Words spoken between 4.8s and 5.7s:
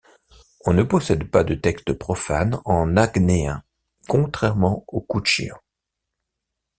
au koutchéen.